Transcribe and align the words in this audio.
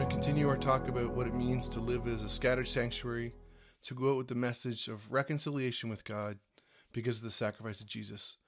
to 0.00 0.06
continue 0.06 0.48
our 0.48 0.56
talk 0.56 0.88
about 0.88 1.14
what 1.14 1.26
it 1.26 1.34
means 1.34 1.68
to 1.68 1.78
live 1.78 2.08
as 2.08 2.22
a 2.22 2.28
scattered 2.28 2.66
sanctuary, 2.66 3.34
to 3.82 3.94
go 3.94 4.12
out 4.12 4.16
with 4.16 4.28
the 4.28 4.34
message 4.34 4.88
of 4.88 5.12
reconciliation 5.12 5.90
with 5.90 6.02
God 6.02 6.38
because 6.94 7.18
of 7.18 7.22
the 7.22 7.30
sacrifice 7.30 7.82
of 7.82 7.86
Jesus. 7.86 8.38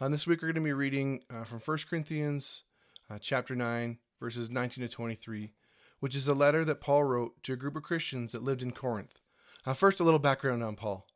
Uh, 0.00 0.08
this 0.08 0.26
week 0.26 0.42
we're 0.42 0.48
going 0.48 0.56
to 0.56 0.60
be 0.60 0.72
reading 0.72 1.22
uh, 1.30 1.44
from 1.44 1.60
1 1.60 1.78
Corinthians 1.88 2.64
uh, 3.08 3.16
chapter 3.20 3.54
9, 3.54 3.98
verses 4.18 4.50
19 4.50 4.82
to 4.82 4.92
23, 4.92 5.52
which 6.00 6.16
is 6.16 6.26
a 6.26 6.34
letter 6.34 6.64
that 6.64 6.80
Paul 6.80 7.04
wrote 7.04 7.44
to 7.44 7.52
a 7.52 7.56
group 7.56 7.76
of 7.76 7.84
Christians 7.84 8.32
that 8.32 8.42
lived 8.42 8.60
in 8.60 8.72
Corinth. 8.72 9.20
Uh, 9.64 9.74
first, 9.74 10.00
a 10.00 10.04
little 10.04 10.18
background 10.18 10.64
on 10.64 10.74
Paul. 10.74 11.06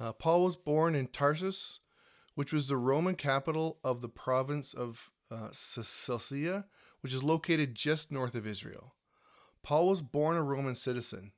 Uh, 0.00 0.12
Paul 0.12 0.44
was 0.44 0.56
born 0.56 0.94
in 0.94 1.08
Tarsus, 1.08 1.80
which 2.36 2.54
was 2.54 2.68
the 2.68 2.78
Roman 2.78 3.16
capital 3.16 3.80
of 3.84 4.00
the 4.00 4.08
province 4.08 4.72
of 4.72 5.10
uh, 5.30 5.48
Cilicia, 5.52 6.64
which 7.06 7.14
is 7.14 7.22
located 7.22 7.72
just 7.72 8.10
north 8.10 8.34
of 8.34 8.48
Israel. 8.48 8.96
Paul 9.62 9.90
was 9.90 10.02
born 10.02 10.36
a 10.36 10.42
Roman 10.42 10.74
citizen, 10.74 11.30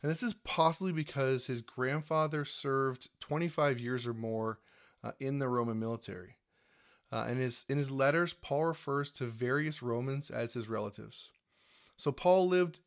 and 0.00 0.12
this 0.12 0.22
is 0.22 0.34
possibly 0.34 0.92
because 0.92 1.48
his 1.48 1.62
grandfather 1.62 2.44
served 2.44 3.08
25 3.18 3.80
years 3.80 4.06
or 4.06 4.14
more 4.14 4.60
uh, 5.02 5.10
in 5.18 5.40
the 5.40 5.48
Roman 5.48 5.80
military. 5.80 6.36
Uh, 7.10 7.24
and 7.26 7.40
his, 7.40 7.64
in 7.68 7.76
his 7.76 7.90
letters, 7.90 8.34
Paul 8.34 8.66
refers 8.66 9.10
to 9.10 9.24
various 9.24 9.82
Romans 9.82 10.30
as 10.30 10.52
his 10.52 10.68
relatives. 10.68 11.32
So 11.96 12.12
Paul 12.12 12.46
lived 12.46 12.78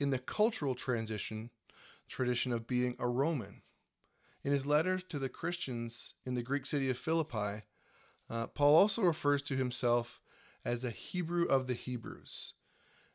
in 0.00 0.10
the 0.10 0.18
cultural 0.18 0.74
transition 0.74 1.50
tradition 2.08 2.52
of 2.52 2.66
being 2.66 2.96
a 2.98 3.06
Roman. 3.06 3.62
In 4.42 4.50
his 4.50 4.66
letters 4.66 5.04
to 5.10 5.20
the 5.20 5.28
Christians 5.28 6.14
in 6.26 6.34
the 6.34 6.42
Greek 6.42 6.66
city 6.66 6.90
of 6.90 6.98
Philippi, 6.98 7.62
uh, 8.28 8.48
Paul 8.48 8.74
also 8.74 9.02
refers 9.02 9.42
to 9.42 9.56
himself 9.56 10.20
as 10.68 10.84
a 10.84 10.90
Hebrew 10.90 11.46
of 11.46 11.66
the 11.66 11.72
Hebrews. 11.72 12.52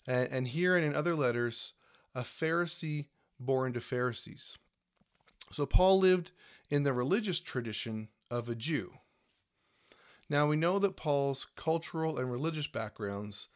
And, 0.07 0.27
and 0.31 0.47
here 0.47 0.75
and 0.75 0.83
in 0.83 0.95
other 0.95 1.15
letters, 1.15 1.73
a 2.15 2.21
Pharisee 2.21 3.05
born 3.39 3.73
to 3.73 3.79
Pharisees. 3.79 4.57
So 5.51 5.67
Paul 5.67 5.99
lived 5.99 6.31
in 6.71 6.81
the 6.81 6.93
religious 6.93 7.39
tradition 7.39 8.07
of 8.31 8.49
a 8.49 8.55
Jew. 8.55 8.93
Now 10.27 10.47
we 10.47 10.55
know 10.55 10.79
that 10.79 10.95
Paul's 10.97 11.45
cultural 11.55 12.17
and 12.17 12.31
religious 12.31 12.65
backgrounds. 12.65 13.49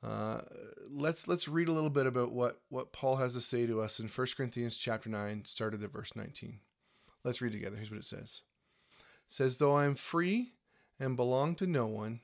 Uh, 0.00 0.42
let's 0.88 1.26
let's 1.26 1.48
read 1.48 1.66
a 1.66 1.72
little 1.72 1.90
bit 1.90 2.06
about 2.06 2.30
what 2.30 2.60
what 2.68 2.92
Paul 2.92 3.16
has 3.16 3.34
to 3.34 3.40
say 3.40 3.66
to 3.66 3.80
us 3.80 3.98
in 3.98 4.06
1 4.06 4.26
Corinthians 4.36 4.76
chapter 4.76 5.08
9, 5.08 5.44
started 5.46 5.82
at 5.82 5.92
verse 5.92 6.14
19. 6.14 6.60
Let's 7.24 7.42
read 7.42 7.52
together. 7.52 7.76
Here's 7.76 7.90
what 7.90 7.98
it 7.98 8.06
says. 8.06 8.42
It 8.96 9.32
says, 9.32 9.56
Though 9.56 9.74
I 9.74 9.86
am 9.86 9.96
free 9.96 10.52
and 11.00 11.16
belong 11.16 11.56
to 11.56 11.66
no 11.66 11.86
one, 11.86 12.20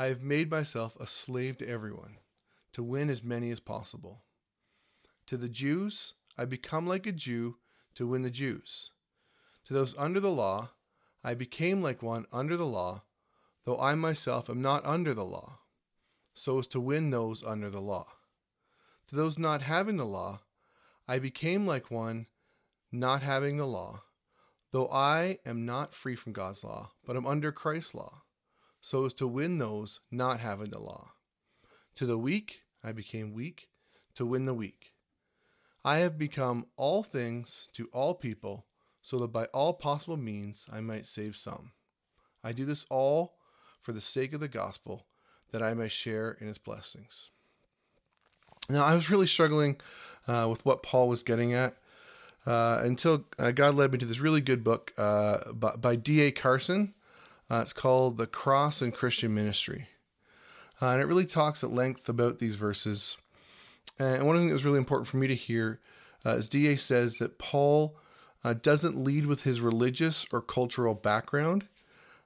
I 0.00 0.06
have 0.06 0.22
made 0.22 0.50
myself 0.50 0.96
a 0.98 1.06
slave 1.06 1.58
to 1.58 1.68
everyone, 1.68 2.20
to 2.72 2.82
win 2.82 3.10
as 3.10 3.22
many 3.22 3.50
as 3.50 3.60
possible. 3.60 4.22
To 5.26 5.36
the 5.36 5.46
Jews, 5.46 6.14
I 6.38 6.46
become 6.46 6.86
like 6.86 7.06
a 7.06 7.12
Jew 7.12 7.58
to 7.96 8.06
win 8.06 8.22
the 8.22 8.30
Jews. 8.30 8.92
To 9.66 9.74
those 9.74 9.94
under 9.98 10.18
the 10.18 10.30
law, 10.30 10.70
I 11.22 11.34
became 11.34 11.82
like 11.82 12.02
one 12.02 12.24
under 12.32 12.56
the 12.56 12.64
law, 12.64 13.02
though 13.66 13.78
I 13.78 13.94
myself 13.94 14.48
am 14.48 14.62
not 14.62 14.86
under 14.86 15.12
the 15.12 15.22
law, 15.22 15.58
so 16.32 16.58
as 16.58 16.66
to 16.68 16.80
win 16.80 17.10
those 17.10 17.44
under 17.44 17.68
the 17.68 17.82
law. 17.82 18.06
To 19.08 19.16
those 19.16 19.38
not 19.38 19.60
having 19.60 19.98
the 19.98 20.06
law, 20.06 20.40
I 21.06 21.18
became 21.18 21.66
like 21.66 21.90
one 21.90 22.26
not 22.90 23.20
having 23.20 23.58
the 23.58 23.66
law, 23.66 24.04
though 24.70 24.88
I 24.88 25.40
am 25.44 25.66
not 25.66 25.92
free 25.92 26.16
from 26.16 26.32
God's 26.32 26.64
law, 26.64 26.92
but 27.04 27.16
am 27.16 27.26
under 27.26 27.52
Christ's 27.52 27.94
law, 27.94 28.22
so 28.80 29.04
as 29.04 29.12
to 29.14 29.26
win 29.26 29.58
those 29.58 30.00
not 30.10 30.40
having 30.40 30.70
the 30.70 30.78
law. 30.78 31.12
To 31.96 32.06
the 32.06 32.18
weak 32.18 32.62
I 32.82 32.92
became 32.92 33.32
weak, 33.32 33.68
to 34.14 34.24
win 34.24 34.46
the 34.46 34.54
weak. 34.54 34.92
I 35.84 35.98
have 35.98 36.18
become 36.18 36.66
all 36.76 37.02
things 37.02 37.68
to 37.72 37.88
all 37.92 38.14
people, 38.14 38.66
so 39.02 39.18
that 39.18 39.28
by 39.28 39.46
all 39.46 39.72
possible 39.72 40.16
means 40.16 40.66
I 40.70 40.80
might 40.80 41.06
save 41.06 41.36
some. 41.36 41.72
I 42.44 42.52
do 42.52 42.64
this 42.64 42.86
all 42.90 43.36
for 43.80 43.92
the 43.92 44.00
sake 44.00 44.32
of 44.32 44.40
the 44.40 44.48
gospel, 44.48 45.06
that 45.52 45.62
I 45.62 45.74
may 45.74 45.88
share 45.88 46.36
in 46.40 46.48
its 46.48 46.58
blessings. 46.58 47.30
Now, 48.68 48.84
I 48.84 48.94
was 48.94 49.10
really 49.10 49.26
struggling 49.26 49.80
uh, 50.28 50.46
with 50.48 50.64
what 50.64 50.82
Paul 50.82 51.08
was 51.08 51.22
getting 51.22 51.54
at 51.54 51.76
uh, 52.46 52.80
until 52.82 53.24
uh, 53.38 53.50
God 53.50 53.74
led 53.74 53.92
me 53.92 53.98
to 53.98 54.06
this 54.06 54.20
really 54.20 54.40
good 54.40 54.62
book 54.62 54.92
uh, 54.96 55.52
by, 55.52 55.76
by 55.76 55.96
D.A. 55.96 56.30
Carson. 56.30 56.94
Uh, 57.50 57.60
it's 57.62 57.72
called 57.72 58.16
The 58.16 58.26
Cross 58.26 58.80
and 58.80 58.94
Christian 58.94 59.34
Ministry. 59.34 59.88
Uh, 60.80 60.88
and 60.88 61.02
it 61.02 61.06
really 61.06 61.26
talks 61.26 61.64
at 61.64 61.70
length 61.70 62.08
about 62.08 62.38
these 62.38 62.56
verses. 62.56 63.16
And 63.98 64.26
one 64.26 64.36
thing 64.36 64.46
that 64.48 64.54
was 64.54 64.64
really 64.64 64.78
important 64.78 65.08
for 65.08 65.16
me 65.16 65.26
to 65.26 65.34
hear 65.34 65.80
is 66.24 66.48
D.A. 66.48 66.76
says 66.76 67.14
that 67.14 67.38
Paul 67.38 67.96
doesn't 68.62 68.96
lead 68.96 69.26
with 69.26 69.42
his 69.42 69.60
religious 69.60 70.24
or 70.32 70.40
cultural 70.40 70.94
background. 70.94 71.66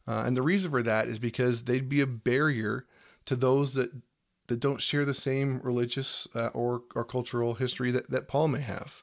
and 0.07 0.37
the 0.37 0.43
reason 0.43 0.71
for 0.71 0.83
that 0.83 1.09
is 1.09 1.19
because 1.19 1.65
they'd 1.65 1.89
be 1.89 2.01
a 2.01 2.07
barrier 2.07 2.87
to 3.25 3.35
those 3.35 3.75
that 3.75 3.91
that 4.47 4.61
don't 4.61 4.81
share 4.81 5.05
the 5.05 5.15
same 5.15 5.61
religious 5.63 6.29
uh, 6.35 6.49
or, 6.49 6.83
or 6.95 7.05
cultural 7.05 7.55
history 7.55 7.91
that, 7.91 8.11
that 8.11 8.29
Paul 8.29 8.49
may 8.49 8.61
have. 8.61 9.03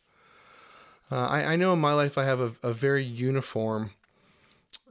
Uh, 1.12 1.26
I, 1.26 1.44
I, 1.54 1.56
know 1.56 1.74
in 1.74 1.80
my 1.80 1.94
life 1.94 2.18
I 2.18 2.26
have 2.26 2.40
a, 2.40 2.54
a 2.64 2.74
very 2.74 3.04
uniform, 3.04 3.92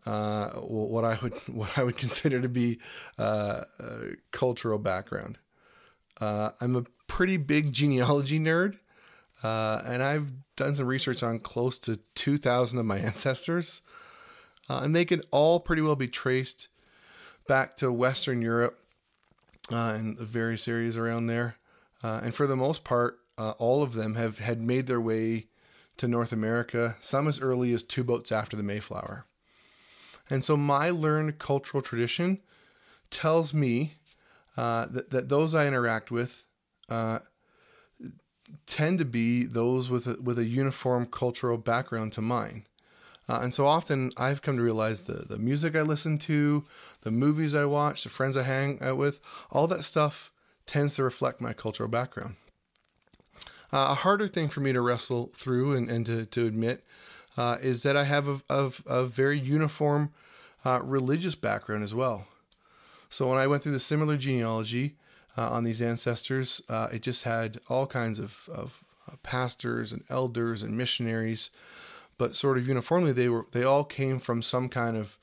uh, 0.06 0.50
what 0.60 1.04
I 1.04 1.18
would 1.22 1.34
what 1.48 1.76
I 1.76 1.82
would 1.82 1.96
consider 1.96 2.40
to 2.40 2.48
be 2.48 2.78
uh, 3.18 3.64
a 3.78 3.98
cultural 4.30 4.78
background. 4.78 5.38
Uh, 6.20 6.50
I'm 6.60 6.76
a 6.76 6.84
pretty 7.06 7.36
big 7.36 7.72
genealogy 7.72 8.38
nerd, 8.38 8.78
uh, 9.42 9.80
and 9.84 10.02
I've 10.02 10.32
done 10.56 10.74
some 10.74 10.86
research 10.86 11.22
on 11.22 11.38
close 11.38 11.78
to 11.80 11.96
2,000 12.14 12.78
of 12.78 12.84
my 12.84 12.98
ancestors, 12.98 13.80
uh, 14.68 14.80
and 14.82 14.94
they 14.94 15.06
can 15.06 15.22
all 15.30 15.60
pretty 15.60 15.80
well 15.82 15.96
be 15.96 16.08
traced 16.08 16.68
back 17.48 17.76
to 17.76 17.90
Western 17.90 18.42
Europe 18.42 18.78
and 19.70 20.18
the 20.18 20.24
various 20.24 20.68
areas 20.68 20.96
around 20.96 21.26
there. 21.26 21.56
and 22.02 22.34
for 22.34 22.46
the 22.46 22.56
most 22.56 22.84
part, 22.84 23.18
all 23.38 23.82
of 23.82 23.94
them 23.94 24.14
have 24.16 24.38
had 24.40 24.60
made 24.60 24.86
their 24.86 25.00
way 25.00 25.46
to 25.96 26.06
North 26.06 26.32
America, 26.32 26.96
some 27.00 27.28
as 27.28 27.40
early 27.40 27.72
as 27.72 27.82
two 27.82 28.04
boats 28.04 28.30
after 28.30 28.56
the 28.56 28.62
Mayflower. 28.62 29.26
And 30.30 30.44
so 30.44 30.56
my 30.56 30.91
learned 30.91 31.38
cultural 31.38 31.82
tradition 31.82 32.38
tells 33.10 33.52
me 33.52 33.94
uh, 34.56 34.86
that, 34.86 35.10
that 35.10 35.28
those 35.28 35.54
I 35.54 35.66
interact 35.66 36.10
with 36.10 36.46
uh, 36.88 37.20
tend 38.66 38.98
to 38.98 39.04
be 39.04 39.44
those 39.44 39.88
with 39.91 40.06
a, 40.06 40.20
with 40.20 40.38
a 40.38 40.44
uniform 40.44 41.06
cultural 41.06 41.58
background 41.58 42.12
to 42.14 42.20
mine. 42.20 42.66
Uh, 43.28 43.41
and 43.42 43.54
so 43.54 43.66
often 43.66 44.10
I've 44.16 44.42
come 44.42 44.56
to 44.56 44.62
realize 44.62 45.02
the, 45.02 45.24
the 45.28 45.38
music 45.38 45.76
I 45.76 45.82
listen 45.82 46.18
to, 46.18 46.64
the 47.02 47.12
movies 47.12 47.54
I 47.54 47.64
watch, 47.64 48.02
the 48.02 48.08
friends 48.08 48.36
I 48.36 48.42
hang 48.42 48.82
out 48.82 48.97
with, 48.97 49.20
all 49.50 49.66
that 49.68 49.84
stuff 49.84 50.32
tends 50.66 50.94
to 50.97 51.04
reflect 51.04 51.41
my 51.41 51.52
cultural 51.52 51.88
background. 51.88 52.36
Uh, 53.72 53.91
a 53.91 53.94
harder 53.94 54.27
thing 54.27 54.48
for 54.48 54.60
me 54.60 54.72
to 54.72 54.80
wrestle 54.80 55.30
through 55.34 55.77
and, 55.77 55.88
and 55.88 56.04
to, 56.06 56.27
to 56.27 56.47
admit 56.47 56.84
uh, 57.36 57.59
is 57.60 57.82
that 57.82 57.97
I 57.97 58.04
have 58.04 58.28
a, 58.28 58.41
a, 58.48 58.72
a 58.86 59.06
very 59.06 59.38
uniform 59.38 60.12
uh, 60.65 60.80
religious 60.82 61.34
background 61.34 61.82
as 61.82 61.94
well. 61.94 62.27
So 63.09 63.28
when 63.28 63.38
I 63.38 63.47
went 63.47 63.62
through 63.62 63.72
the 63.72 63.80
similar 63.80 64.16
genealogy 64.16 64.94
uh, 65.36 65.50
on 65.50 65.65
these 65.65 65.82
ancestors, 65.82 66.62
uh, 66.68 66.88
it 66.92 67.03
just 67.03 67.24
had 67.24 67.59
all 67.68 67.86
kinds 67.86 68.18
of, 68.18 68.48
of 68.53 68.84
uh, 69.10 69.16
pastors 69.22 69.92
and 69.92 70.04
elders 70.09 70.62
and 70.62 70.77
missionaries, 70.77 71.50
but 72.18 72.36
sort 72.36 72.59
of 72.59 72.68
uniformly 72.68 73.12
they 73.12 73.28
were 73.28 73.47
they 73.53 73.65
all 73.65 73.84
came 73.84 74.18
from 74.18 74.42
some 74.42 74.68
kind 74.68 74.97
of 74.97 75.18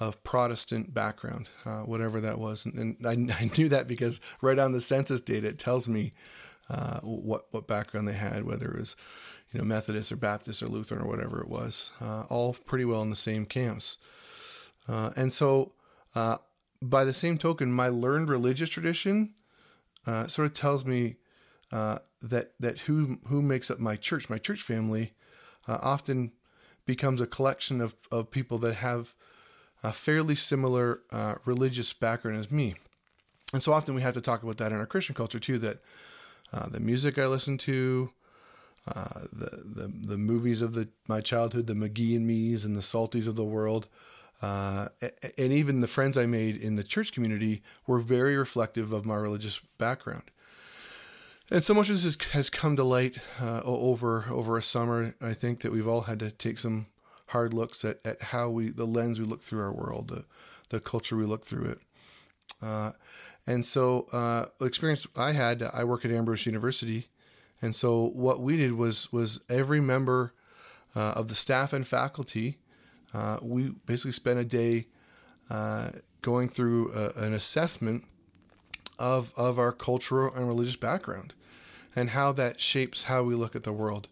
of 0.00 0.22
Protestant 0.24 0.92
background, 0.92 1.48
uh, 1.64 1.80
whatever 1.80 2.20
that 2.20 2.38
was. 2.38 2.64
And, 2.64 2.96
and 3.04 3.30
I, 3.30 3.34
I, 3.44 3.50
knew 3.56 3.68
that 3.68 3.86
because 3.86 4.20
right 4.42 4.58
on 4.58 4.72
the 4.72 4.80
census 4.80 5.20
data, 5.20 5.48
it 5.48 5.58
tells 5.58 5.88
me 5.88 6.12
uh, 6.68 7.00
what 7.00 7.46
what 7.50 7.66
background 7.66 8.08
they 8.08 8.14
had, 8.14 8.44
whether 8.44 8.70
it 8.70 8.78
was 8.78 8.96
you 9.54 9.60
know 9.60 9.64
Methodist 9.64 10.10
or 10.10 10.16
Baptist 10.16 10.62
or 10.62 10.68
Lutheran 10.68 11.00
or 11.00 11.06
whatever 11.06 11.40
it 11.40 11.48
was, 11.48 11.92
uh, 12.00 12.24
all 12.28 12.52
pretty 12.52 12.84
well 12.84 13.02
in 13.02 13.10
the 13.10 13.16
same 13.16 13.46
camps. 13.46 13.96
Uh, 14.88 15.10
and 15.16 15.32
so, 15.32 15.72
uh, 16.14 16.38
by 16.82 17.04
the 17.04 17.12
same 17.12 17.38
token, 17.38 17.72
my 17.72 17.88
learned 17.88 18.28
religious 18.28 18.68
tradition 18.68 19.32
uh, 20.06 20.26
sort 20.26 20.46
of 20.46 20.54
tells 20.54 20.84
me 20.84 21.16
uh, 21.72 21.98
that 22.20 22.52
that 22.58 22.80
who 22.80 23.18
who 23.28 23.40
makes 23.40 23.70
up 23.70 23.78
my 23.78 23.96
church, 23.96 24.28
my 24.28 24.38
church 24.38 24.60
family, 24.60 25.12
often 25.66 26.32
becomes 26.84 27.20
a 27.20 27.26
collection 27.26 27.80
of, 27.80 27.94
of 28.12 28.30
people 28.30 28.58
that 28.58 28.74
have 28.74 29.14
a 29.82 29.92
fairly 29.92 30.34
similar 30.34 31.00
religious 31.46 31.92
background 31.94 32.38
as 32.38 32.50
me. 32.50 32.74
And 33.54 33.62
so 33.62 33.72
often 33.72 33.94
we 33.94 34.02
have 34.02 34.14
to 34.14 34.20
talk 34.20 34.42
about 34.42 34.58
that 34.58 34.72
in 34.72 34.78
our 34.78 34.86
Christian 34.86 35.14
culture 35.14 35.38
too. 35.38 35.58
That 35.58 35.78
uh, 36.52 36.68
the 36.68 36.80
music 36.80 37.18
I 37.18 37.26
listen 37.26 37.56
to, 37.58 38.10
uh, 38.86 39.20
the, 39.32 39.62
the 39.64 39.92
the 40.08 40.18
movies 40.18 40.60
of 40.60 40.74
the 40.74 40.88
my 41.08 41.20
childhood, 41.20 41.66
the 41.66 41.74
McGee 41.74 42.16
and 42.16 42.26
Me's 42.26 42.64
and 42.64 42.76
the 42.76 42.82
Psalties 42.82 43.26
of 43.26 43.34
the 43.34 43.44
world, 43.44 43.88
uh, 44.42 44.88
and 45.38 45.52
even 45.52 45.80
the 45.80 45.86
friends 45.86 46.18
I 46.18 46.26
made 46.26 46.56
in 46.56 46.76
the 46.76 46.84
church 46.84 47.12
community 47.12 47.62
were 47.86 47.98
very 47.98 48.36
reflective 48.36 48.92
of 48.92 49.06
my 49.06 49.14
religious 49.14 49.60
background. 49.78 50.30
And 51.50 51.62
so 51.62 51.74
much 51.74 51.90
of 51.90 52.02
this 52.02 52.16
has, 52.32 52.50
come 52.50 52.74
to 52.76 52.84
light 52.84 53.18
uh, 53.40 53.60
over 53.64 54.26
over 54.30 54.56
a 54.56 54.62
summer. 54.62 55.14
I 55.20 55.34
think 55.34 55.60
that 55.60 55.72
we've 55.72 55.88
all 55.88 56.02
had 56.02 56.18
to 56.20 56.30
take 56.30 56.58
some 56.58 56.86
hard 57.28 57.54
looks 57.54 57.84
at, 57.84 58.00
at 58.04 58.20
how 58.20 58.50
we 58.50 58.70
the 58.70 58.86
lens 58.86 59.18
we 59.18 59.26
look 59.26 59.42
through 59.42 59.62
our 59.62 59.72
world, 59.72 60.08
the 60.08 60.24
the 60.70 60.80
culture 60.80 61.16
we 61.16 61.24
look 61.26 61.44
through 61.44 61.66
it. 61.66 61.78
Uh, 62.62 62.92
and 63.46 63.64
so 63.64 64.08
uh, 64.12 64.46
experience 64.64 65.06
I 65.16 65.32
had, 65.32 65.62
I 65.62 65.84
work 65.84 66.04
at 66.04 66.10
Ambrose 66.10 66.46
University, 66.46 67.08
and 67.64 67.74
so 67.74 68.10
what 68.12 68.40
we 68.40 68.58
did 68.58 68.74
was 68.74 69.10
was 69.10 69.40
every 69.48 69.80
member 69.80 70.34
uh, 70.94 71.12
of 71.16 71.28
the 71.28 71.34
staff 71.34 71.72
and 71.72 71.86
faculty, 71.86 72.58
uh, 73.14 73.38
we 73.40 73.70
basically 73.86 74.12
spent 74.12 74.38
a 74.38 74.44
day 74.44 74.86
uh, 75.48 75.90
going 76.20 76.50
through 76.50 76.92
a, 76.92 77.18
an 77.18 77.32
assessment 77.32 78.04
of 78.98 79.32
of 79.34 79.58
our 79.58 79.72
cultural 79.72 80.34
and 80.34 80.46
religious 80.46 80.76
background, 80.76 81.34
and 81.96 82.10
how 82.10 82.32
that 82.32 82.60
shapes 82.60 83.04
how 83.04 83.22
we 83.22 83.34
look 83.34 83.56
at 83.56 83.62
the 83.62 83.72
world. 83.72 84.08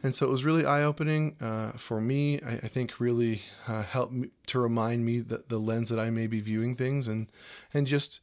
And 0.00 0.14
so 0.14 0.28
it 0.28 0.30
was 0.30 0.44
really 0.44 0.64
eye 0.64 0.84
opening 0.84 1.34
uh, 1.40 1.72
for 1.72 2.00
me. 2.00 2.40
I, 2.42 2.52
I 2.52 2.68
think 2.68 3.00
really 3.00 3.42
uh, 3.66 3.82
helped 3.82 4.12
me 4.12 4.28
to 4.46 4.60
remind 4.60 5.04
me 5.04 5.18
that 5.18 5.48
the 5.48 5.58
lens 5.58 5.88
that 5.88 5.98
I 5.98 6.10
may 6.10 6.28
be 6.28 6.40
viewing 6.40 6.76
things, 6.76 7.08
and 7.08 7.26
and 7.74 7.88
just 7.88 8.20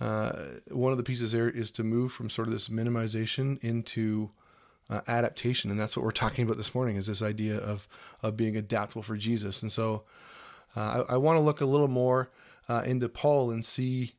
uh, 0.00 0.32
one 0.70 0.92
of 0.92 0.98
the 0.98 1.04
pieces 1.04 1.32
there 1.32 1.48
is 1.48 1.70
to 1.72 1.84
move 1.84 2.12
from 2.12 2.28
sort 2.28 2.48
of 2.48 2.52
this 2.52 2.68
minimization 2.68 3.62
into 3.62 4.30
uh, 4.90 5.00
adaptation, 5.06 5.70
and 5.70 5.78
that's 5.78 5.96
what 5.96 6.04
we're 6.04 6.10
talking 6.24 6.44
about 6.44 6.56
this 6.56 6.74
morning. 6.74 6.96
Is 6.96 7.06
this 7.06 7.22
idea 7.22 7.56
of 7.56 7.88
of 8.22 8.36
being 8.36 8.56
adaptable 8.56 9.02
for 9.02 9.16
Jesus? 9.16 9.62
And 9.62 9.70
so 9.70 10.04
uh, 10.76 11.04
I, 11.08 11.14
I 11.14 11.16
want 11.16 11.36
to 11.36 11.40
look 11.40 11.60
a 11.60 11.66
little 11.66 11.88
more 11.88 12.30
uh, 12.68 12.82
into 12.84 13.08
Paul 13.08 13.50
and 13.50 13.64
see 13.64 14.14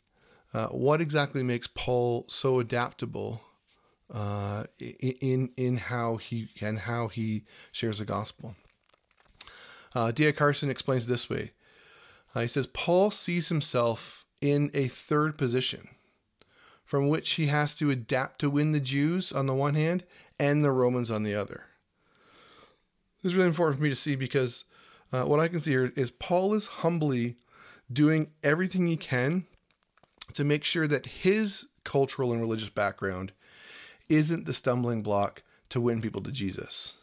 what 0.71 1.01
exactly 1.01 1.43
makes 1.43 1.67
Paul 1.67 2.23
so 2.29 2.61
adaptable 2.61 3.41
uh, 4.13 4.65
in 4.79 5.49
in 5.57 5.77
how 5.77 6.17
he 6.17 6.49
and 6.61 6.79
how 6.79 7.07
he 7.07 7.43
shares 7.71 7.99
the 7.99 8.05
gospel. 8.05 8.55
Uh, 9.93 10.11
D.A. 10.11 10.33
Carson 10.33 10.69
explains 10.69 11.07
this 11.07 11.29
way. 11.29 11.51
Uh, 12.33 12.41
he 12.41 12.47
says 12.47 12.67
Paul 12.67 13.11
sees 13.11 13.47
himself 13.49 14.24
in 14.41 14.71
a 14.73 14.87
third 14.87 15.37
position, 15.37 15.89
from 16.83 17.07
which 17.07 17.31
he 17.31 17.47
has 17.47 17.73
to 17.75 17.89
adapt 17.89 18.39
to 18.39 18.49
win 18.49 18.71
the 18.71 18.79
Jews 18.79 19.31
on 19.31 19.47
the 19.47 19.53
one 19.53 19.75
hand 19.75 20.03
and 20.39 20.63
the 20.63 20.71
Romans 20.71 21.09
on 21.09 21.23
the 21.23 21.35
other. 21.35 21.65
This 23.21 23.31
is 23.31 23.35
really 23.35 23.49
important 23.49 23.77
for 23.77 23.83
me 23.83 23.89
to 23.89 23.95
see 23.95 24.15
because 24.15 24.65
uh, 25.11 25.23
what 25.23 25.39
I 25.39 25.47
can 25.47 25.59
see 25.59 25.71
here 25.71 25.91
is 25.95 26.11
Paul 26.11 26.53
is 26.53 26.67
humbly 26.67 27.37
doing 27.91 28.31
everything 28.43 28.87
he 28.87 28.97
can 28.97 29.45
to 30.33 30.43
make 30.43 30.63
sure 30.63 30.87
that 30.87 31.05
his 31.05 31.67
cultural 31.83 32.31
and 32.31 32.41
religious 32.41 32.69
background 32.69 33.31
isn't 34.09 34.45
the 34.45 34.53
stumbling 34.53 35.01
block 35.01 35.43
to 35.69 35.81
win 35.81 36.01
people 36.01 36.21
to 36.21 36.31
Jesus. 36.31 36.93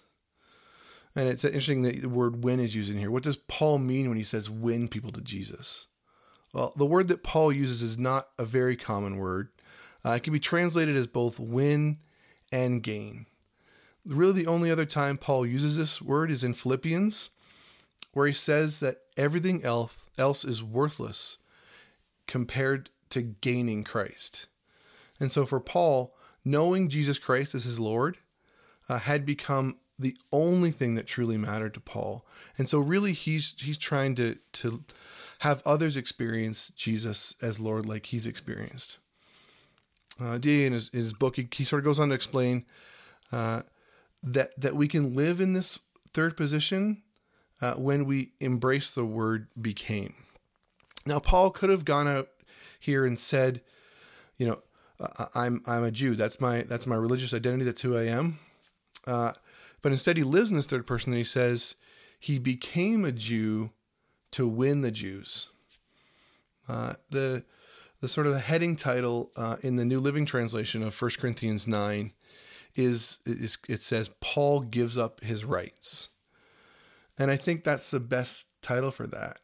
And 1.14 1.28
it's 1.28 1.44
interesting 1.44 1.82
that 1.82 2.00
the 2.00 2.08
word 2.08 2.42
win 2.42 2.60
is 2.60 2.74
used 2.74 2.90
in 2.90 2.98
here. 2.98 3.10
What 3.10 3.22
does 3.22 3.36
Paul 3.36 3.78
mean 3.78 4.08
when 4.08 4.18
he 4.18 4.24
says 4.24 4.48
win 4.48 4.88
people 4.88 5.12
to 5.12 5.20
Jesus? 5.20 5.88
Well, 6.52 6.72
the 6.76 6.86
word 6.86 7.08
that 7.08 7.22
Paul 7.22 7.52
uses 7.52 7.82
is 7.82 7.98
not 7.98 8.28
a 8.38 8.44
very 8.44 8.76
common 8.76 9.16
word. 9.16 9.48
Uh, 10.04 10.10
it 10.10 10.22
can 10.22 10.32
be 10.32 10.40
translated 10.40 10.96
as 10.96 11.06
both 11.06 11.38
win 11.38 11.98
and 12.50 12.82
gain. 12.82 13.26
Really, 14.04 14.42
the 14.42 14.50
only 14.50 14.70
other 14.70 14.84
time 14.84 15.16
Paul 15.16 15.46
uses 15.46 15.76
this 15.76 16.02
word 16.02 16.30
is 16.30 16.44
in 16.44 16.54
Philippians, 16.54 17.30
where 18.12 18.26
he 18.26 18.32
says 18.32 18.80
that 18.80 18.98
everything 19.16 19.64
else, 19.64 20.10
else 20.18 20.44
is 20.44 20.62
worthless 20.62 21.38
compared 22.26 22.90
to 23.10 23.22
gaining 23.22 23.84
Christ. 23.84 24.46
And 25.20 25.30
so 25.30 25.46
for 25.46 25.60
Paul, 25.60 26.14
knowing 26.44 26.88
Jesus 26.88 27.18
Christ 27.18 27.54
as 27.54 27.64
his 27.64 27.78
Lord 27.78 28.18
uh, 28.88 28.98
had 28.98 29.24
become 29.24 29.76
the 29.98 30.16
only 30.32 30.70
thing 30.70 30.96
that 30.96 31.06
truly 31.06 31.36
mattered 31.36 31.74
to 31.74 31.80
Paul. 31.80 32.26
And 32.58 32.68
so 32.68 32.78
really 32.80 33.12
he's 33.12 33.54
he's 33.58 33.78
trying 33.78 34.14
to 34.16 34.38
to 34.54 34.84
have 35.42 35.60
others 35.66 35.96
experience 35.96 36.68
Jesus 36.68 37.34
as 37.42 37.58
Lord 37.58 37.84
like 37.84 38.06
he's 38.06 38.26
experienced. 38.26 38.98
Uh, 40.20 40.38
D. 40.38 40.64
in 40.64 40.72
his, 40.72 40.88
in 40.90 41.00
his 41.00 41.12
book, 41.12 41.34
he, 41.34 41.48
he, 41.52 41.64
sort 41.64 41.80
of 41.80 41.84
goes 41.84 41.98
on 41.98 42.10
to 42.10 42.14
explain 42.14 42.64
uh, 43.32 43.62
that 44.22 44.52
that 44.60 44.76
we 44.76 44.86
can 44.86 45.14
live 45.14 45.40
in 45.40 45.52
this 45.52 45.80
third 46.12 46.36
position 46.36 47.02
uh, 47.60 47.74
when 47.74 48.04
we 48.04 48.30
embrace 48.38 48.92
the 48.92 49.04
word 49.04 49.48
became. 49.60 50.14
Now, 51.06 51.18
Paul 51.18 51.50
could 51.50 51.70
have 51.70 51.84
gone 51.84 52.06
out 52.06 52.28
here 52.78 53.04
and 53.04 53.18
said, 53.18 53.62
you 54.38 54.46
know, 54.46 54.58
I'm 55.34 55.60
I'm 55.66 55.82
a 55.82 55.90
Jew. 55.90 56.14
That's 56.14 56.40
my 56.40 56.62
that's 56.62 56.86
my 56.86 56.94
religious 56.94 57.34
identity. 57.34 57.64
That's 57.64 57.82
who 57.82 57.96
I 57.96 58.04
am. 58.04 58.38
Uh, 59.08 59.32
but 59.80 59.90
instead, 59.90 60.16
he 60.16 60.22
lives 60.22 60.52
in 60.52 60.56
this 60.56 60.66
third 60.66 60.86
person, 60.86 61.12
and 61.12 61.18
he 61.18 61.24
says 61.24 61.74
he 62.20 62.38
became 62.38 63.04
a 63.04 63.10
Jew 63.10 63.70
to 64.32 64.46
win 64.46 64.80
the 64.80 64.90
Jews. 64.90 65.48
Uh, 66.68 66.94
the 67.10 67.44
the 68.02 68.08
sort 68.08 68.26
of 68.26 68.32
the 68.32 68.40
heading 68.40 68.74
title 68.74 69.30
uh, 69.36 69.56
in 69.62 69.76
the 69.76 69.84
New 69.84 70.00
Living 70.00 70.26
Translation 70.26 70.82
of 70.82 71.00
1 71.00 71.10
Corinthians 71.18 71.68
9 71.68 72.12
is, 72.74 73.20
is 73.24 73.58
it 73.68 73.80
says 73.80 74.10
Paul 74.20 74.60
gives 74.60 74.98
up 74.98 75.20
his 75.20 75.44
rights. 75.44 76.08
And 77.16 77.30
I 77.30 77.36
think 77.36 77.62
that's 77.62 77.92
the 77.92 78.00
best 78.00 78.48
title 78.60 78.90
for 78.90 79.06
that. 79.06 79.38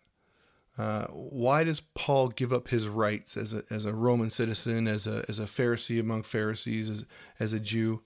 Uh, 0.76 1.06
why 1.06 1.62
does 1.62 1.80
Paul 1.80 2.28
give 2.28 2.52
up 2.52 2.68
his 2.68 2.88
rights 2.88 3.36
as 3.36 3.54
a, 3.54 3.62
as 3.70 3.84
a 3.84 3.94
Roman 3.94 4.28
citizen, 4.28 4.88
as 4.88 5.06
a, 5.06 5.24
as 5.28 5.38
a 5.38 5.44
Pharisee 5.44 6.00
among 6.00 6.24
Pharisees, 6.24 6.90
as, 6.90 7.04
as 7.38 7.52
a 7.52 7.60
Jew? 7.60 8.02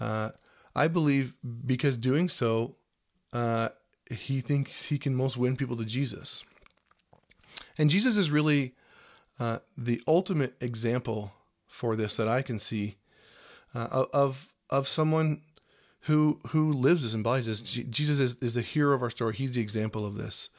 Uh, 0.00 0.30
I 0.74 0.88
believe 0.88 1.34
because 1.66 1.98
doing 1.98 2.30
so, 2.30 2.76
uh, 3.34 3.70
he 4.10 4.40
thinks 4.40 4.84
he 4.84 4.98
can 4.98 5.14
most 5.14 5.36
win 5.36 5.56
people 5.56 5.76
to 5.76 5.84
Jesus. 5.84 6.44
And 7.78 7.90
Jesus 7.90 8.16
is 8.16 8.30
really 8.30 8.74
uh, 9.40 9.58
the 9.76 10.00
ultimate 10.06 10.54
example 10.60 11.32
for 11.66 11.96
this 11.96 12.16
that 12.16 12.28
I 12.28 12.42
can 12.42 12.58
see 12.58 12.96
uh, 13.74 14.06
of 14.12 14.48
of 14.70 14.86
someone 14.88 15.42
who 16.02 16.40
who 16.48 16.72
lives 16.72 17.02
this, 17.02 17.14
and 17.14 17.20
embodies 17.20 17.46
this. 17.46 17.62
Jesus 17.62 18.20
is, 18.20 18.36
is 18.36 18.54
the 18.54 18.62
hero 18.62 18.94
of 18.94 19.02
our 19.02 19.10
story. 19.10 19.34
He's 19.34 19.52
the 19.52 19.60
example 19.60 20.06
of 20.06 20.16
this. 20.16 20.50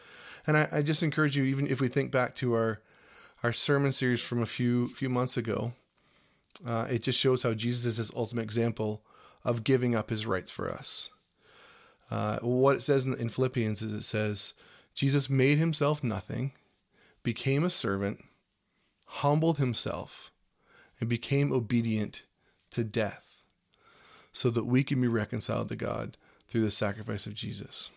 And 0.48 0.58
I, 0.58 0.68
I 0.72 0.82
just 0.82 1.04
encourage 1.04 1.38
you, 1.38 1.44
even 1.44 1.68
if 1.68 1.82
we 1.82 1.88
think 1.88 2.12
back 2.12 2.36
to 2.36 2.54
our 2.54 2.82
our 3.44 3.54
sermon 3.54 3.92
series 3.92 4.22
from 4.22 4.42
a 4.42 4.46
few 4.46 4.88
few 4.88 5.10
months 5.10 5.38
ago, 5.38 5.74
uh, 6.66 6.88
it 6.90 7.04
just 7.04 7.20
shows 7.20 7.44
how 7.44 7.54
Jesus 7.54 7.86
is 7.86 7.98
this 7.98 8.12
ultimate 8.16 8.44
example 8.44 9.04
of 9.44 9.64
giving 9.64 9.96
up 9.96 10.10
his 10.10 10.26
rights 10.26 10.52
for 10.52 10.70
us. 10.70 11.10
Uh, 12.12 12.40
what 12.40 12.76
it 12.76 12.84
says 12.84 13.06
in, 13.06 13.16
in 13.16 13.30
Philippians 13.30 13.82
is 13.82 13.94
it 13.94 14.04
says, 14.04 14.54
Jesus 14.94 15.30
made 15.30 15.58
himself 15.58 16.04
nothing, 16.04 16.54
became 17.24 17.64
a 17.64 17.70
servant, 17.70 18.24
humbled 19.06 19.58
himself, 19.58 20.32
and 21.00 21.10
became 21.10 21.52
obedient 21.52 22.24
to 22.72 22.84
death, 22.84 23.42
so 24.32 24.50
that 24.50 24.66
we 24.66 24.84
can 24.84 25.02
be 25.02 25.08
reconciled 25.08 25.70
to 25.70 25.76
God 25.76 26.18
through 26.48 26.62
the 26.62 26.72
sacrifice 26.72 27.26
of 27.26 27.34
Jesus. 27.34 27.90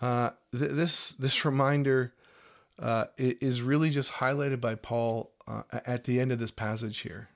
Uh, 0.00 0.30
th- 0.50 0.72
this 0.72 1.12
this 1.12 1.44
reminder 1.44 2.12
uh, 2.78 3.04
is 3.16 3.62
really 3.62 3.90
just 3.90 4.12
highlighted 4.12 4.60
by 4.60 4.74
Paul 4.74 5.30
uh, 5.46 5.62
at 5.72 6.04
the 6.04 6.20
end 6.20 6.32
of 6.32 6.40
this 6.40 6.50
passage 6.50 6.98
here, 6.98 7.28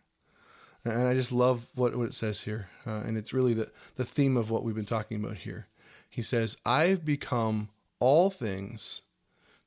and 0.88 1.08
I 1.08 1.14
just 1.14 1.32
love 1.32 1.66
what, 1.74 1.96
what 1.96 2.06
it 2.06 2.14
says 2.14 2.42
here, 2.42 2.68
uh, 2.86 3.02
and 3.06 3.16
it's 3.16 3.32
really 3.32 3.54
the 3.54 3.70
the 3.96 4.04
theme 4.04 4.36
of 4.36 4.50
what 4.50 4.62
we've 4.62 4.74
been 4.74 4.84
talking 4.84 5.22
about 5.22 5.38
here. 5.38 5.66
He 6.08 6.22
says, 6.22 6.56
"I've 6.64 7.04
become 7.04 7.68
all 7.98 8.30
things 8.30 9.02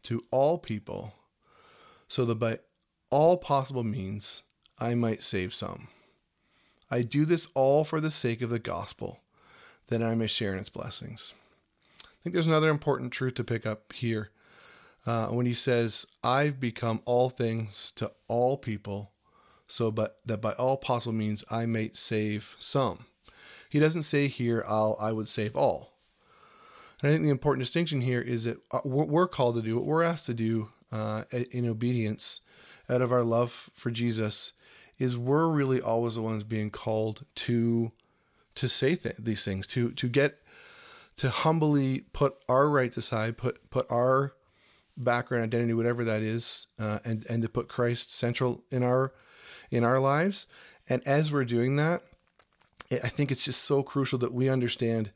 to 0.04 0.24
all 0.32 0.58
people, 0.58 1.14
so 2.08 2.26
that 2.26 2.36
by 2.36 2.60
all 3.10 3.38
possible 3.38 3.84
means 3.84 4.44
I 4.78 4.96
might 4.96 5.24
save 5.24 5.54
some. 5.54 5.88
I 6.92 7.02
do 7.02 7.26
this 7.26 7.48
all 7.54 7.84
for 7.84 8.00
the 8.00 8.12
sake 8.12 8.42
of 8.42 8.50
the 8.50 8.60
gospel, 8.60 9.20
that 9.88 10.02
I 10.02 10.16
may 10.16 10.28
share 10.28 10.54
in 10.54 10.60
its 10.60 10.70
blessings." 10.70 11.34
I 12.04 12.22
think 12.24 12.34
there's 12.34 12.48
another 12.48 12.70
important 12.70 13.14
truth 13.14 13.36
to 13.36 13.46
pick 13.46 13.66
up 13.66 13.94
here 13.94 14.32
uh, 15.06 15.28
when 15.28 15.46
he 15.46 15.54
says, 15.54 16.06
I've 16.24 16.60
become 16.60 17.02
all 17.06 17.30
things 17.30 17.92
to 17.94 18.12
all 18.28 18.58
people, 18.58 19.12
so 19.70 19.92
but 19.92 20.20
that 20.26 20.42
by 20.42 20.54
all 20.54 20.78
possible 20.78 21.14
means 21.14 21.44
I 21.50 21.66
may 21.66 21.92
save 21.94 22.56
some. 22.60 23.06
He 23.70 23.80
doesn't 23.80 24.04
say 24.04 24.28
here, 24.28 24.66
I'll, 24.68 24.98
I 25.00 25.12
would 25.12 25.28
save 25.28 25.56
all. 25.56 25.94
And 27.02 27.10
I 27.10 27.14
think 27.14 27.24
the 27.24 27.30
important 27.30 27.64
distinction 27.64 28.02
here 28.02 28.20
is 28.20 28.44
that 28.44 28.58
uh, 28.72 28.80
what 28.80 29.08
we're 29.08 29.28
called 29.28 29.56
to 29.56 29.62
do, 29.62 29.76
what 29.76 29.86
we're 29.86 30.04
asked 30.04 30.26
to 30.26 30.34
do 30.34 30.70
uh, 30.92 31.24
in 31.52 31.68
obedience 31.68 32.42
out 32.90 33.02
of 33.02 33.12
our 33.12 33.24
love 33.24 33.70
for 33.74 33.92
Jesus, 33.92 34.54
is 34.98 35.16
we're 35.16 35.48
really 35.48 35.80
always 35.80 36.16
the 36.16 36.22
ones 36.22 36.44
being 36.44 36.72
called 36.72 37.26
to 37.36 37.92
to 38.56 38.68
say 38.68 38.96
th- 38.96 39.16
these 39.18 39.46
things, 39.46 39.66
to 39.68 39.92
to 39.92 40.10
get 40.10 40.40
to 41.16 41.30
humbly 41.30 42.06
put 42.12 42.36
our 42.50 42.70
rights 42.70 42.98
aside, 42.98 43.38
put 43.38 43.70
put 43.70 43.90
our 43.90 44.34
background, 44.98 45.46
identity, 45.46 45.74
whatever 45.74 46.04
that 46.04 46.22
is, 46.22 46.68
uh, 46.78 47.00
and 47.06 47.26
and 47.30 47.42
to 47.44 47.50
put 47.50 47.70
Christ 47.70 48.14
central 48.14 48.64
in 48.72 48.84
our 48.84 49.14
in 49.72 49.84
our 49.84 50.00
lives. 50.00 50.48
And 50.88 51.06
as 51.08 51.32
we're 51.32 51.46
doing 51.46 51.76
that, 51.76 52.02
I 52.92 53.10
think 53.10 53.32
it's 53.32 53.46
just 53.46 53.64
so 53.64 53.84
crucial 53.84 54.18
that 54.20 54.34
we 54.34 54.50
understand 54.50 55.12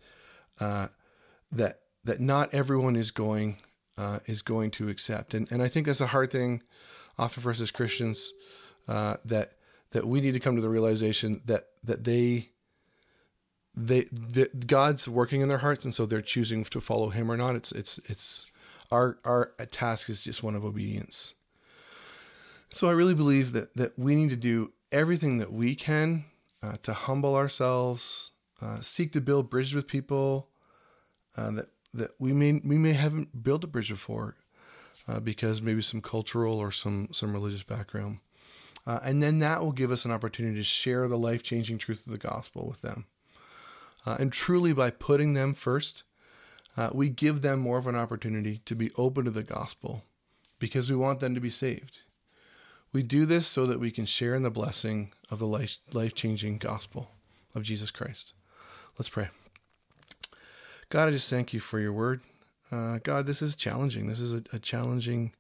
uh, 0.60 0.88
that 1.52 1.80
that 2.04 2.20
not 2.20 2.54
everyone 2.54 2.96
is 2.96 3.12
going 3.12 3.58
uh, 3.98 4.20
is 4.26 4.42
going 4.42 4.72
to 4.72 4.90
accept, 4.90 5.34
and 5.34 5.52
and 5.52 5.64
I 5.64 5.68
think 5.68 5.88
that's 5.88 6.02
a 6.02 6.08
hard 6.08 6.32
thing, 6.32 6.62
often 7.18 7.42
for 7.42 7.50
us 7.50 7.62
as 7.62 7.72
Christians, 7.72 8.34
uh, 8.88 9.18
that 9.26 9.54
that 9.92 10.06
we 10.06 10.22
need 10.22 10.34
to 10.34 10.40
come 10.40 10.56
to 10.56 10.62
the 10.62 10.70
realization 10.70 11.42
that 11.46 11.64
that 11.84 12.04
they 12.04 12.50
they 13.76 14.02
that 14.12 14.68
God's 14.68 15.08
working 15.08 15.42
in 15.42 15.50
their 15.50 15.60
hearts, 15.60 15.84
and 15.84 15.96
so 15.96 16.06
they're 16.06 16.22
choosing 16.22 16.64
to 16.66 16.80
follow 16.80 17.10
Him 17.10 17.32
or 17.32 17.38
not. 17.38 17.56
It's 17.56 17.72
it's 17.72 18.00
it's 18.06 18.52
our 18.92 19.18
our 19.26 19.52
task 19.72 20.10
is 20.10 20.24
just 20.24 20.44
one 20.44 20.56
of 20.56 20.64
obedience. 20.64 21.34
So 22.74 22.88
I 22.88 22.94
really 22.94 23.14
believe 23.14 23.52
that 23.54 23.76
that 23.76 24.00
we 24.00 24.16
need 24.16 24.32
to 24.32 24.36
do 24.36 24.74
everything 24.92 25.38
that 25.38 25.54
we 25.54 25.76
can 25.76 26.26
uh, 26.64 26.78
to 26.82 26.94
humble 26.94 27.36
ourselves, 27.36 28.32
uh, 28.64 28.82
seek 28.82 29.14
to 29.14 29.22
build 29.22 29.52
bridges 29.52 29.76
with 29.76 29.88
people 29.88 30.50
uh, 31.38 31.52
that 31.52 31.68
that 31.94 32.12
we 32.18 32.34
may 32.34 32.54
we 32.66 32.80
may 32.80 32.94
haven't 32.94 33.44
built 33.44 33.64
a 33.64 33.68
bridge 33.68 33.90
before 33.90 34.38
uh, 35.08 35.20
because 35.20 35.62
maybe 35.62 35.84
some 35.84 36.02
cultural 36.02 36.58
or 36.58 36.72
some 36.72 37.10
some 37.12 37.32
religious 37.32 37.62
background, 37.62 38.18
uh, 38.88 39.00
and 39.04 39.22
then 39.22 39.38
that 39.38 39.62
will 39.62 39.72
give 39.72 39.92
us 39.92 40.04
an 40.04 40.12
opportunity 40.12 40.56
to 40.56 40.64
share 40.64 41.08
the 41.08 41.16
life 41.16 41.44
changing 41.44 41.78
truth 41.78 42.08
of 42.08 42.12
the 42.12 42.18
gospel 42.18 42.68
with 42.68 42.82
them, 42.82 43.06
uh, 44.04 44.18
and 44.20 44.34
truly 44.34 44.74
by 44.74 44.90
putting 44.90 45.36
them 45.36 45.54
first, 45.54 46.06
we 46.92 47.08
give 47.08 47.44
them 47.44 47.60
more 47.60 47.78
of 47.78 47.86
an 47.86 47.96
opportunity 47.96 48.64
to 48.66 48.74
be 48.74 48.90
open 48.96 49.26
to 49.26 49.32
the 49.32 49.44
gospel 49.44 50.06
because 50.58 50.90
we 50.90 50.96
want 50.96 51.20
them 51.20 51.36
to 51.36 51.42
be 51.42 51.52
saved. 51.52 52.02
We 52.94 53.02
do 53.04 53.26
this 53.26 53.48
so 53.48 53.66
that 53.66 53.80
we 53.80 53.90
can 53.92 54.06
share 54.06 54.36
in 54.36 54.44
the 54.44 54.52
blessing 54.52 55.12
of 55.32 55.40
the 55.40 55.48
life 55.48 56.14
changing 56.14 56.60
gospel 56.60 57.10
of 57.56 57.64
Jesus 57.64 57.90
Christ. 57.90 58.34
Let's 59.00 59.10
pray. 59.10 59.30
God, 60.90 61.08
I 61.08 61.12
just 61.12 61.30
thank 61.30 61.54
you 61.54 61.60
for 61.60 61.80
your 61.80 61.92
word. 61.92 62.22
Uh, 62.72 63.00
God, 63.02 63.26
this 63.26 63.42
is 63.42 63.56
challenging. 63.56 64.08
This 64.08 64.20
is 64.20 64.32
a, 64.32 64.44
a 64.54 64.60
challenging 64.60 65.34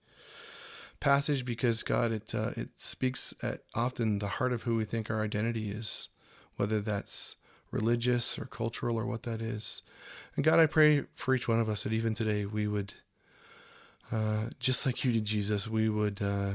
passage 0.99 1.45
because 1.45 1.83
God, 1.83 2.11
it 2.11 2.33
uh, 2.33 2.51
it 2.57 2.69
speaks 2.77 3.35
at 3.43 3.61
often 3.75 4.17
the 4.17 4.27
heart 4.27 4.51
of 4.51 4.63
who 4.63 4.75
we 4.75 4.85
think 4.85 5.11
our 5.11 5.21
identity 5.21 5.69
is, 5.69 6.09
whether 6.55 6.81
that's 6.81 7.35
religious 7.69 8.39
or 8.39 8.45
cultural 8.45 8.97
or 8.97 9.05
what 9.05 9.23
that 9.23 9.41
is. 9.41 9.83
And 10.35 10.43
God, 10.43 10.59
I 10.59 10.65
pray 10.65 11.03
for 11.13 11.35
each 11.35 11.47
one 11.47 11.59
of 11.59 11.69
us 11.69 11.83
that 11.83 11.93
even 11.93 12.13
today 12.15 12.45
we 12.45 12.67
would, 12.67 12.95
uh, 14.11 14.45
just 14.59 14.85
like 14.85 15.03
you 15.03 15.11
did, 15.11 15.25
Jesus, 15.25 15.67
we 15.67 15.89
would 15.89 16.21
uh, 16.21 16.53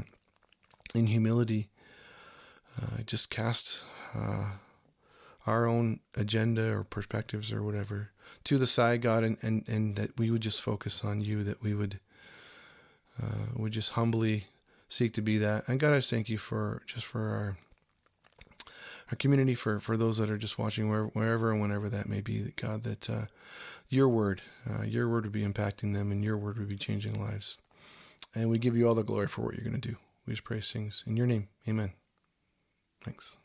in 0.95 1.07
humility, 1.07 1.68
uh, 2.80 3.02
just 3.07 3.30
cast 3.30 3.80
uh, 4.14 4.52
our 5.47 5.66
own 5.66 6.00
agenda 6.14 6.73
or 6.73 6.85
perspectives 6.85 7.52
or 7.52 7.62
whatever 7.62 8.11
to 8.45 8.59
the 8.59 8.66
side, 8.66 9.02
God, 9.02 9.25
and, 9.25 9.37
and, 9.42 9.64
and 9.66 9.97
that 9.97 10.18
we 10.18 10.30
would 10.30 10.42
just 10.42 10.62
focus 10.62 11.04
on 11.04 11.21
you, 11.21 11.42
that 11.45 11.62
we 11.62 11.75
would 11.75 12.00
uh, 13.21 13.47
would 13.57 13.73
just 13.73 13.90
humbly 13.90 14.47
seek 14.88 15.12
to 15.12 15.23
be 15.23 15.38
that. 15.38 15.66
And 15.66 15.80
God, 15.80 15.92
I 15.92 16.00
thank 16.00 16.28
you 16.28 16.38
for 16.38 16.83
just 16.87 17.04
for 17.04 17.21
our 17.21 17.57
our 19.11 19.16
community, 19.16 19.54
for 19.54 19.80
for 19.80 19.97
those 19.97 20.18
that 20.18 20.30
are 20.30 20.38
just 20.38 20.59
watching 20.59 20.88
where, 20.88 21.04
wherever 21.04 21.50
and 21.50 21.61
whenever 21.61 21.88
that 21.88 22.09
may 22.09 22.21
be. 22.21 22.52
God, 22.57 22.85
that 22.85 23.11
uh, 23.11 23.26
your 23.88 24.09
word, 24.09 24.42
uh, 24.68 24.83
your 24.83 25.09
word 25.09 25.25
would 25.25 25.33
be 25.33 25.45
impacting 25.45 25.95
them, 25.95 26.12
and 26.12 26.23
your 26.23 26.37
word 26.37 26.59
would 26.59 26.68
be 26.68 26.76
changing 26.76 27.21
lives. 27.21 27.59
And 28.35 28.50
we 28.50 28.59
give 28.59 28.76
you 28.76 28.87
all 28.87 28.95
the 28.95 29.02
glory 29.02 29.26
for 29.26 29.42
what 29.42 29.54
you're 29.54 29.64
going 29.64 29.80
to 29.80 29.88
do. 29.88 29.97
We 30.28 30.35
just 30.35 30.44
pray 30.44 30.61
things 30.61 31.04
in 31.06 31.16
your 31.16 31.26
name. 31.26 31.49
Amen. 31.66 31.92
Thanks. 33.02 33.38